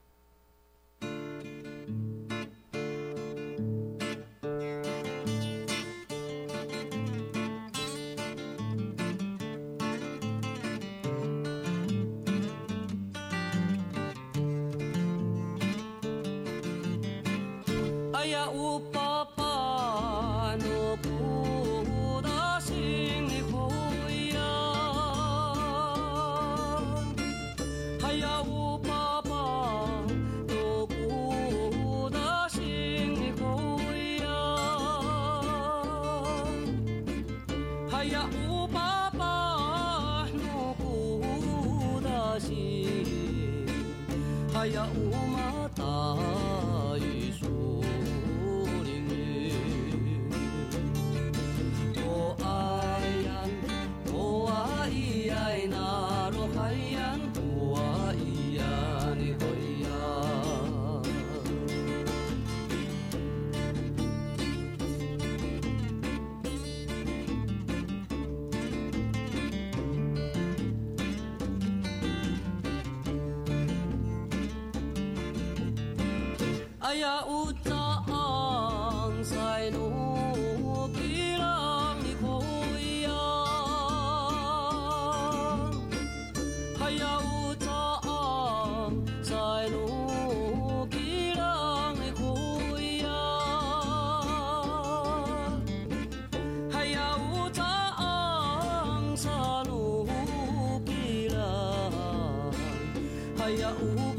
[103.58, 104.15] yeah.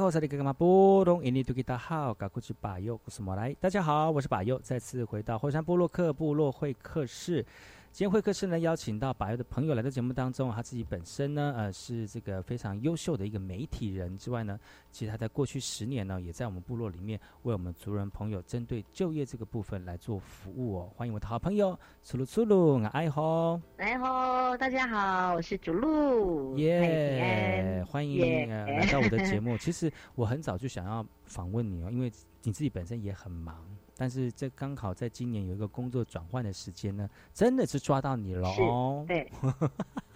[0.00, 0.50] 哎，好，这里干嘛？
[0.50, 3.54] 波东印尼土吉达好，嘎古吉巴尤古斯莫来。
[3.60, 7.44] 大家好，我是巴尤，再次回到火山部落克部落会客室。
[7.92, 10.50] 今天会客室呢，邀请到百优的朋友来到节目当中。
[10.52, 14.58] 他自己本身呢，呃，是这个非常优秀的一个媒体人之外呢，
[14.92, 20.90] 其实他在过去十年呢，也在我们部落里面为我们族人朋友针对就业这个部分来做服务哦。
[20.94, 29.58] 欢迎我的好朋友楚露楚露，爱好，爱好，大家好，我是主露，耶，欢迎来到我的节目。
[29.58, 32.10] 其实我很早就想要访问你哦，因为
[32.44, 33.66] 你自己本身也很忙。
[34.00, 39.04] 但是这刚好在今年有一个工作转换的时间呢，真的是抓到你了哦。
[39.06, 39.30] 对，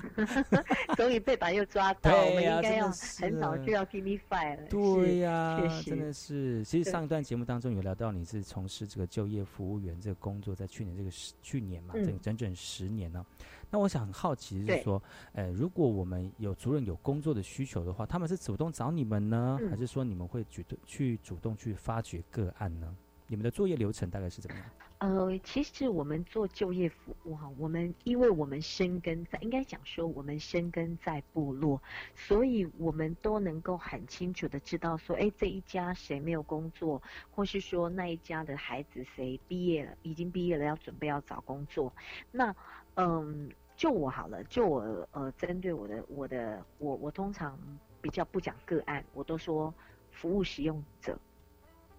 [0.97, 4.67] 终于被把又抓到，我们应该要很早就要 give me five 了。
[4.71, 6.65] 对呀，真的是。
[6.65, 13.23] 其实上一段节目当中有聊到你是从事这个就业服务员这个工作，在去年这个十去年嘛，整整整十年呢。
[13.71, 15.03] 那我想很好奇是说，
[15.35, 22.97] 呃，如果我们有主任有工作的需求的话，他们是主动找你们呢，还是说你们会主动去主动去发掘个案呢？
[23.27, 24.67] 你们的作业流程大概是怎么样？
[24.99, 31.81] 呃，其实我们做就业服务哈，我们因为我们生根在，应该讲说我们生根在部落，
[32.15, 41.93] 所以我们都能够很清楚的知道说，哎，这一家谁没有工作，或是说那一家的孩子谁毕业了，已经毕业了要准备要找工作，
[42.31, 42.55] 那
[42.95, 43.51] 嗯。
[43.77, 47.59] 就我好了，就我呃，针对我的我的我我通常
[48.01, 49.75] 比较不讲个案，我都说
[50.13, 51.19] 服务使用者，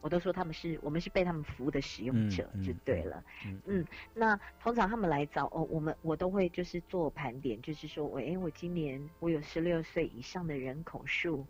[0.06, 3.24] 我都说他们是我们是被他们服务的使用者就对了。
[3.66, 3.84] 嗯，
[4.14, 11.44] 那通常他们来找哦，我们我都会就是做盘点，就是说我哎，我今年我有十六岁以上的人口数，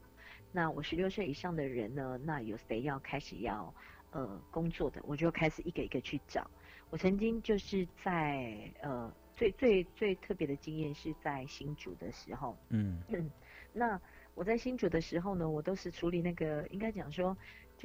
[0.53, 3.73] 那我十六岁以上的人呢，那有谁要开始要
[4.11, 6.49] 呃工作的，我就开始一个一个去找。
[6.89, 9.13] 我曾经就是在呃。
[9.37, 13.03] 最最最特别的经验是在新竹的时候，嗯，
[13.73, 13.99] 那
[14.33, 17.35] 我在新竹的时候呢，我都是处理那个，应该讲说，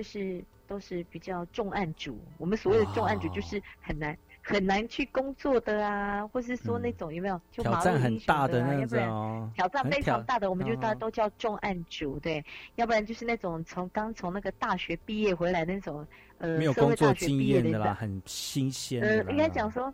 [0.00, 2.18] 就是都是比较重案组。
[2.38, 12.42] 我们所谓的重案组就是很难很难去工作的啊，或是说那种有没有就挑战很大的那种，挑战非常大的，我们就大家都叫重案组，对，
[12.76, 16.06] 要不然就是那种从刚从那个大学毕业回来那种，
[16.38, 19.02] 呃，没有工作经验的啦，很新鲜。
[19.02, 19.92] 呃，应该讲说。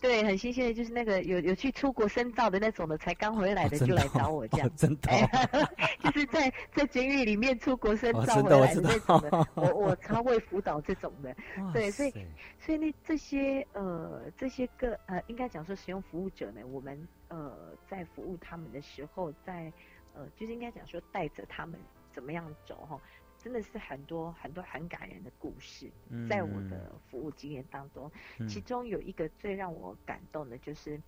[0.00, 5.10] 对，很新鲜的，就是那个有有去出国深造的那种的，才刚回来的就来找我这样，真的，
[6.04, 9.96] 就是在在监狱里面出国深造回来的那种的，我我。
[10.06, 11.34] 超会辅导这种的，
[11.72, 12.12] 对，所以
[12.60, 17.52] 所以那这些呃这些个呃应该讲说使用服务者呢，我们呃
[17.88, 19.72] 在服务他们的时候，在
[20.14, 21.80] 呃就是应该讲说带着他们
[22.12, 23.00] 怎么样走哈。
[23.46, 25.88] 真的是很多很多很感人的故事，
[26.28, 28.10] 在我的服务经验当中，
[28.48, 31.00] 其中有一个最让我感动的，就是，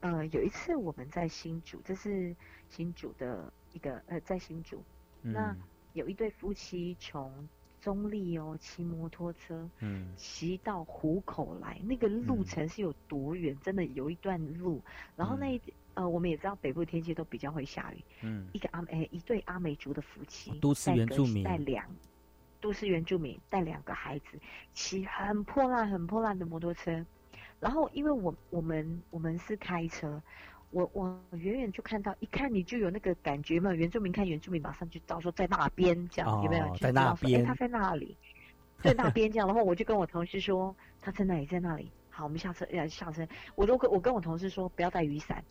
[0.00, 2.34] 呃，有一次我们在新竹，这是
[2.70, 4.82] 新竹的一个呃，在新竹，
[5.20, 5.54] 那
[5.92, 7.46] 有一对夫妻从
[7.78, 13.54] 中立哦骑摩托车，嗯，骑到湖口来，那个路程是有多远？
[13.60, 14.80] 真的有一段路，
[15.14, 15.60] 然后那一。
[15.94, 18.04] 呃，我们也知道北部天气都比较会下雨。
[18.22, 21.84] 嗯，一个阿美一对阿美族的夫妻，都市原住民带两，
[22.60, 24.38] 都市原住民带两个孩子，
[24.72, 27.04] 骑很破烂、很破烂的摩托车。
[27.60, 30.20] 然后，因为我我们我们是开车，
[30.70, 33.72] 我我远远就看到，一看你就有那个感觉嘛。
[33.72, 36.74] 原住民看原住民，马上就知道说在那边这样，有没有？
[36.76, 38.16] 在那边，他在那里，
[38.82, 39.46] 在那边这样。
[39.46, 41.88] 然后我就跟我同事说，他在那里，在那里。
[42.10, 43.26] 好，我们下车，要下车。
[43.54, 45.42] 我都跟我跟我同事说，不要带雨伞。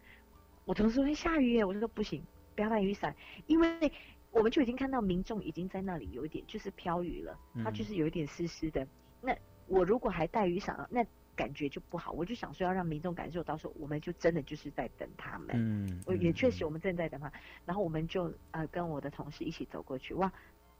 [0.66, 2.24] 我同事会下雨耶，我就说不行，
[2.56, 3.16] 不要带雨伞，
[3.48, 3.92] 因为
[4.32, 8.88] 我们就已经看到民众已经在那里有一点就是飘雨了，它就是有一点湿湿的。
[9.22, 9.36] 那
[9.68, 11.06] 我如果还带雨伞，那
[11.36, 12.12] 感觉就不好。
[12.12, 15.50] 我就想说要让民众感受到说，我们就真的就是在等他们。
[15.54, 17.32] 嗯，我也确实我们正在等他。
[17.66, 20.32] 然后我们就呃跟我的同事一起走过去，哇，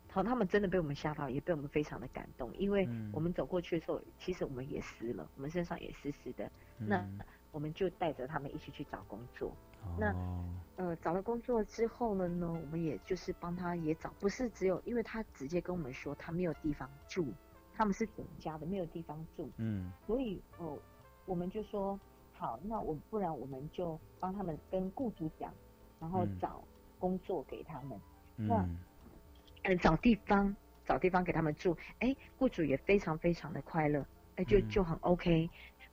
[0.10, 6.52] 好，他们真的被我们吓到，也被我们非常的感动，因为我们走过去的时候，其实我们也湿了，我们身上也湿湿的。
[6.78, 7.06] 那
[7.52, 9.56] 我们就带着他们一起去找工作。
[9.98, 10.16] 那
[10.78, 17.34] 呃找了工作之后了呢，我们也就是帮他也找，不是只有，因为他直接跟我们说他没有地方住，
[17.74, 20.78] 他们是整家的没有地方住，嗯，所以哦
[21.26, 22.00] 我们就说
[22.34, 25.54] 好，那我不然我们就帮他们跟雇主讲，
[26.00, 26.64] 然后找
[26.98, 28.00] 工作给他们，
[28.36, 28.66] 那
[29.64, 30.56] 嗯找地方
[30.86, 34.04] 找地方给他们住，哎雇主也非常非常的快乐，
[34.38, 35.50] 哎就就很 OK。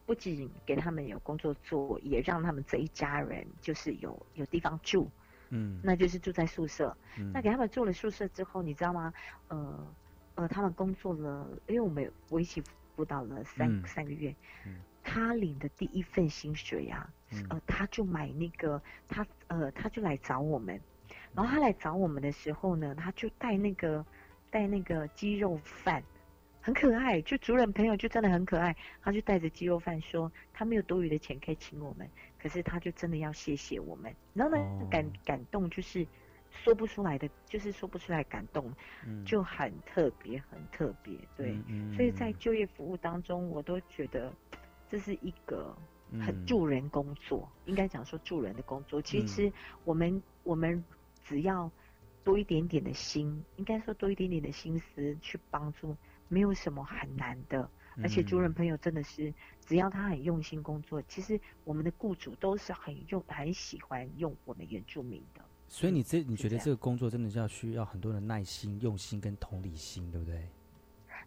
[0.08, 5.10] 不仅给他们有工作做，也让他们这一家人就是有有地方住，
[5.50, 6.96] 嗯，那就是住在宿舍。
[7.34, 9.12] 那给他们住了宿舍之后，你知道吗？
[9.48, 9.94] 呃
[10.36, 12.62] 呃，他们工作了，因为我们我一起
[12.96, 14.34] 辅导了三三个月，
[15.02, 17.06] 他领的第一份薪水呀，
[17.50, 20.80] 呃，他就买那个他呃他就来找我们，
[21.34, 24.06] 然后他来找我们的时候呢，他就带那个
[24.50, 26.02] 带那个鸡肉饭。
[26.60, 28.76] 很可爱，就主人朋友就真的很可爱。
[29.00, 34.14] 他就带着鸡肉饭说，他没有多余的钱可以请我们，可是他就真的要谢谢我们。
[34.34, 36.06] 然后呢，感感动就是
[36.50, 38.70] 说不出来的，就是说不出来感动，
[39.24, 41.16] 就很特别，很特别。
[41.36, 41.56] 对，
[41.94, 44.30] 所以在就业服务当中，我都觉得
[44.88, 45.74] 这是一个
[46.20, 49.00] 很助人工作，应该讲说助人的工作。
[49.00, 49.50] 其实
[49.84, 50.84] 我们我们
[51.24, 51.70] 只要
[52.24, 55.96] 多一点点的心，应该说多一点点的心思去帮助。
[56.28, 57.68] 没有什么很难的，
[58.02, 59.32] 而且主人朋友真的是，
[59.66, 65.42] 只要他很用心工作，其实我们的雇主都是很用很喜欢用我们原住民的。
[65.66, 70.48] 所以你这你觉得这个工作真的是要需要很多的耐心、用心跟同理心，对不对？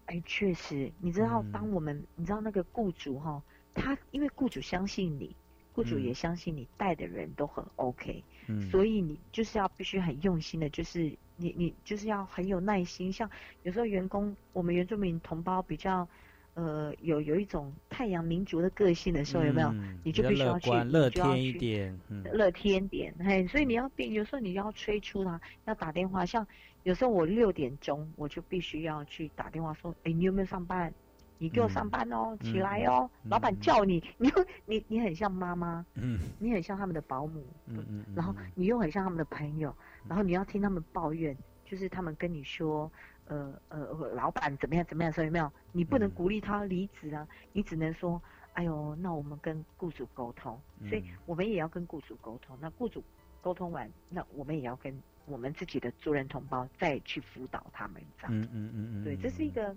[0.05, 3.41] 哎，确实，你知道，当我们你知道那个雇主哈，
[3.73, 5.35] 他因为雇主相信你，
[5.73, 11.01] 雇主也相信你带的人都很 OK，嗯，所以你就是要必须很用心的，就是
[11.37, 13.11] 你你就是要很有耐心。
[13.11, 13.29] 像
[13.63, 16.07] 有时候员工，我们原住民同胞比较。
[16.53, 19.73] 呃，有有一种太阳民族的个性的时候，有没有？
[20.03, 21.97] 你就必须要去，乐天一点，
[22.33, 23.15] 乐天点。
[23.19, 26.25] 嘿，所以你要变，有时候你要催促他，要打电话。
[26.25, 26.45] 像
[26.83, 30.93] 有时候我六点钟，我就必须要去打电话说：“哎，你有没有上班？
[31.41, 34.01] 你给我上班哦，起来哦，老板叫你。
[34.19, 39.75] 你又你你很像妈妈，嗯，你很像他们的保姆，嗯嗯，然后你又很像他们的朋友，
[40.07, 41.35] 然后你要听他们抱怨，
[41.65, 42.89] 就是他们跟你说。”
[43.27, 43.79] 呃呃，
[44.13, 45.13] 老板怎么样怎么样？
[45.13, 45.49] 所以没有？
[45.71, 48.21] 你不能鼓励他离职啊，你只能说，
[48.53, 52.57] 哎呦，那我们跟雇主沟通，所以我们也要跟雇主沟通。
[52.59, 53.01] 那雇主
[53.39, 58.37] 沟通完，那我们也要跟我们自己的族人同胞再去辅导他们，这样。
[58.37, 59.03] 嗯嗯嗯嗯。
[59.05, 59.73] 对，这是一个，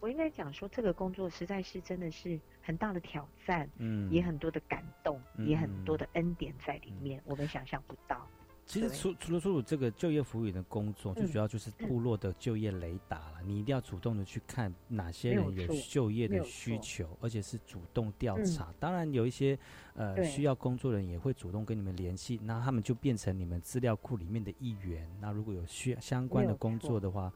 [0.00, 8.26] 我应该讲说，这个工作实在是真的是很大的挑战，嗯，也很多的感动，也很多的恩典在里面，我们想象不到。
[8.66, 13.40] 其实除除了说这个就业服务员的工作，最主要就是部落的就业雷达了。
[13.44, 18.74] 你一定要主动的去看哪些人有就业的需求，而且是主动调查。
[18.80, 19.56] 当然有一些
[19.94, 25.08] 呃需要工作人也会主动跟你们联系，那他们就变成你们资料库里面的一员。
[25.20, 27.32] 那如果有需相关的工作的话，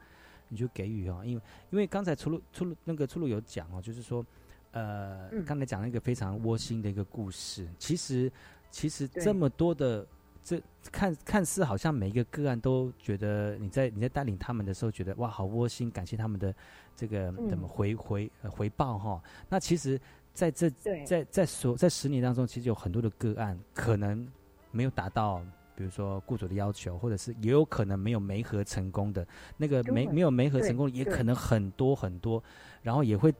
[0.51, 1.23] 你就给予哦。
[1.25, 1.41] 因为
[1.71, 4.23] 因为刚才出路出路那个出路有讲哦，就是说
[4.71, 7.67] 呃刚才讲了一个非常窝心的一个故事。
[7.79, 8.31] 其实
[8.69, 10.05] 其实这么多的。
[10.43, 10.59] 这
[10.91, 16.51] 看看似好像每一个个案都觉得你在你在带领他们的时候，觉得哇好窝心，感谢他们的
[16.95, 19.21] 这个怎么回回回报哈。
[19.47, 20.01] 那其实
[20.33, 20.67] 在这
[21.05, 24.27] 在在所在十年当中，其实有很多的个案可能
[24.71, 25.45] 没有达到。
[25.81, 29.27] 比如说雇主的要求，或者是也有可能没有媒合成功的，
[29.57, 32.41] 那个没没有媒合成功，也可能很多很多，
[32.83, 33.33] 然后也会，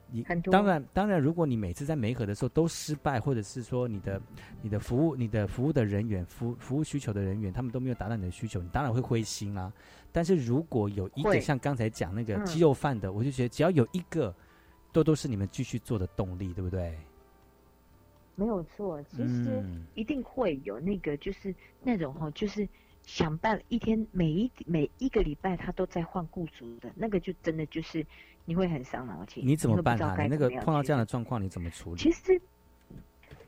[0.51, 4.19] 当然当然，如果你每次在媒合的时候都失败，或者是说你的
[4.63, 9.71] 你的服务你的服务的人员服服务需求的人员，他们都没有达到你的需求，你当然会灰心啦。
[10.11, 14.33] 但是如果有一个像刚才讲那个鸡肉饭的，我就觉得只要有一个，
[14.91, 16.97] 都都是你们继续做的动力，对不对？
[18.35, 19.63] 没有错，其实
[19.93, 21.53] 一定会有那个，就是
[21.83, 22.67] 那种哈，就是
[23.03, 28.05] 想办一天每一每一个礼拜他都在换雇主的那个，就真的就是
[28.45, 29.45] 你会很伤脑筋。
[29.45, 30.15] 你怎么办啊？
[30.27, 31.97] 那个碰到这样的状况，你怎么处理？
[31.97, 32.41] 其实，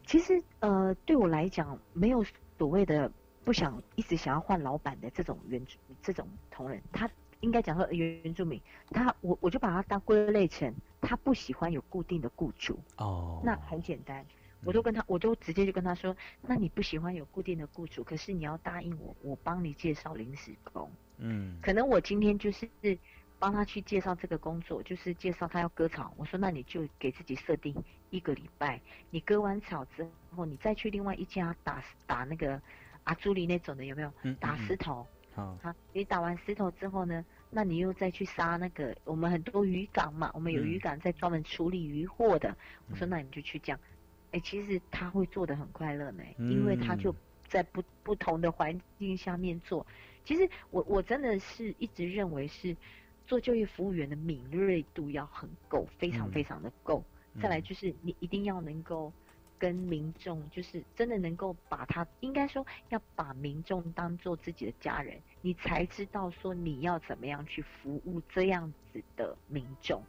[0.06, 2.24] 其实呃，对我来讲，没有
[2.58, 3.12] 所谓的
[3.44, 5.66] 不想一直想要换老板的这种原
[6.02, 7.10] 这种同仁，他
[7.40, 8.62] 应该讲说原原住民，
[8.92, 14.24] 他我我就把他当归类成他不喜欢有固定的雇主哦，那很简单。
[14.66, 20.90] 我都跟他，我都直接就跟他说，那你不喜欢有固定的雇主，可是你要答应我，我帮你介绍临时工。
[21.18, 22.68] 嗯，可能我今天就是
[23.40, 26.14] 帮他去介绍这个工作，就是介绍他要割草。
[26.18, 27.76] 我说那你就给自己设定
[28.10, 32.62] 一个礼拜，你割完草之后，你再去另外一家打打那个
[33.04, 34.12] 阿朱里那种的有没有？
[34.40, 35.06] 打石头。
[35.36, 42.56] 好，好，你打完石头之后呢，那你又再去杀那个我们很多渔港嘛，我们有渔港在专门处理渔货的。
[42.88, 43.80] 我说那你就去这样。
[44.34, 47.16] 哎，其实他会做的很快乐呢，因为他就
[47.48, 49.86] 在不不同的环境下面做。
[50.26, 52.76] 其实我我真的是一直认为是
[53.28, 57.04] 做就业服务员的敏锐度要很够，非常非常的够。
[57.42, 59.14] 再来就是你一定要能够
[59.60, 70.04] 跟民众，就是真的能够把他，应该说要把民众当做自己的家人，你才知道说你要怎么样去服务这样子的民众。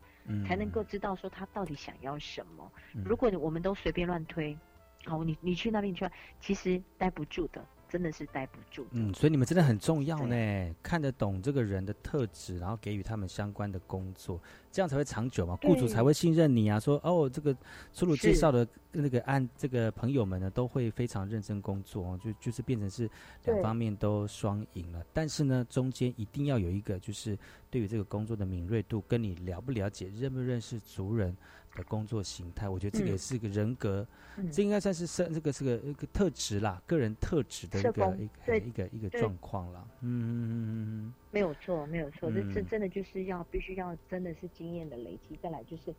[0.47, 2.73] 才能够知道说他到底想要什么。
[3.05, 4.57] 如果我们都随便乱推，
[5.05, 6.09] 好，你你去那边去，
[6.41, 7.65] 其实待不住的。
[7.95, 8.85] 真的是待不住。
[8.91, 14.41] 嗯，所以你们真的很重要呢，看得懂这个人的特质，然后给予他们相关的工作，
[14.73, 16.81] 这样才会长久嘛，雇主才会信任你啊。
[16.81, 17.57] 说哦，这个
[17.93, 23.09] 出入介绍的那个按这个朋友们呢，都会非常认真工作，就就是变成是
[23.45, 25.01] 两方面都双赢了。
[25.13, 27.39] 但是呢，中间一定要有一个，就是
[27.71, 31.37] 对于这个工作的敏锐度，跟你了不了解、认不认识族人。
[31.75, 34.07] 的工作形态，我觉得这个也是一个人格，
[34.53, 39.85] 这应该算是生这个是个一个特质啦，个人特质的一个一个一个一个状况了。
[40.01, 40.71] 嗯嗯嗯嗯
[41.07, 45.95] 嗯，没有错，没有错，这这真的就是要必须要真的是经验的累积，再来就是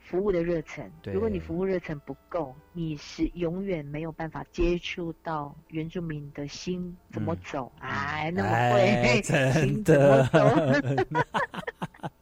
[0.00, 0.90] 服务的热忱。
[1.12, 10.28] 如果你服务热忱不够，你是永远没有办法接触到原住民的心怎么走，哎，那么会真的。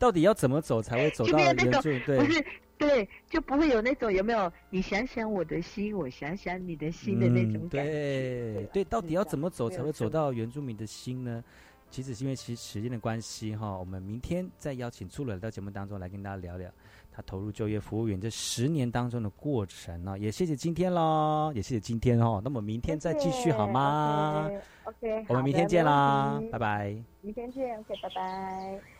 [0.00, 1.82] 到底要怎么走才会走到原住？
[1.82, 2.44] 对，不是，
[2.78, 4.50] 对，就不会有那种有没有？
[4.70, 7.92] 你想想我的心，我想想你的心的那种感觉。
[7.92, 11.44] 对，对，到底要怎么走才会走到原住民的心呢？
[11.90, 16.70] 其实是因为其实时间的关系哈，我们明天再邀请出来到节目当中来跟大家聊聊
[17.12, 20.16] 他投入就业服务员这十年当中的过程呢。
[20.16, 22.40] 也谢谢今天喽，也谢谢今天哦。
[22.44, 24.48] 那么明天再继续好吗
[24.84, 26.96] ？OK，我们明天见啦，拜拜。
[27.20, 28.99] 明天见，OK，拜拜。